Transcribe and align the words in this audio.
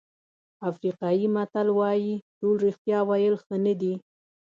افریقایي 0.69 1.27
متل 1.35 1.67
وایي 1.79 2.13
ټول 2.39 2.55
رښتیا 2.67 2.99
ویل 3.09 3.35
ښه 3.43 3.55
نه 3.65 3.73
دي. 3.81 3.93